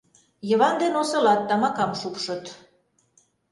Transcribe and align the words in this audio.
Йыван 0.49 0.75
ден 0.81 0.93
Осылат 1.01 1.41
тамакам 1.49 1.91
шупшыт. 1.99 2.43